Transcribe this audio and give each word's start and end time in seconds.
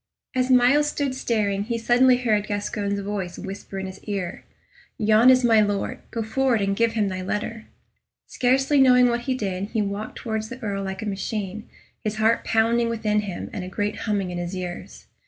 As 0.33 0.49
Myles 0.49 0.89
stood 0.89 1.13
staring, 1.13 1.65
he 1.65 1.77
suddenly 1.77 2.17
heard 2.17 2.47
Gascoyne's 2.47 3.01
voice 3.01 3.37
whisper 3.37 3.77
in 3.77 3.85
his 3.85 4.03
ear, 4.05 4.45
"Yon 4.97 5.29
is 5.29 5.43
my 5.43 5.61
Lord; 5.61 5.99
go 6.09 6.23
forward 6.23 6.59
and 6.59 6.75
give 6.75 6.93
him 6.93 7.07
thy 7.07 7.21
letter." 7.21 7.67
Scarcely 8.25 8.81
knowing 8.81 9.09
what 9.09 9.21
he 9.29 9.35
did, 9.35 9.65
he 9.65 9.81
walked 9.83 10.15
towards 10.15 10.49
the 10.49 10.57
Earl 10.63 10.83
like 10.83 11.03
a 11.03 11.07
machine, 11.07 11.69
his 12.03 12.15
heart 12.15 12.43
pounding 12.43 12.89
within 12.89 13.19
him 13.19 13.51
and 13.53 13.63
a 13.63 13.69
great 13.69 13.95
humming 13.97 14.31
in 14.31 14.39
his 14.39 14.55
ears. 14.55 15.05